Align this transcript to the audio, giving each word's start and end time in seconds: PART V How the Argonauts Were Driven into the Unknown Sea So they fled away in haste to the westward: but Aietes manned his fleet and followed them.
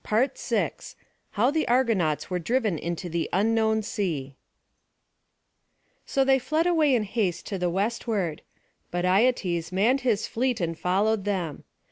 PART 0.03 0.39
V 0.39 0.67
How 1.33 1.51
the 1.51 1.67
Argonauts 1.67 2.27
Were 2.27 2.39
Driven 2.39 2.79
into 2.79 3.07
the 3.07 3.29
Unknown 3.31 3.83
Sea 3.83 4.33
So 6.07 6.23
they 6.23 6.39
fled 6.39 6.65
away 6.65 6.95
in 6.95 7.03
haste 7.03 7.45
to 7.45 7.59
the 7.59 7.69
westward: 7.69 8.41
but 8.89 9.05
Aietes 9.05 9.71
manned 9.71 10.01
his 10.01 10.25
fleet 10.27 10.59
and 10.59 10.75
followed 10.75 11.23
them. 11.25 11.65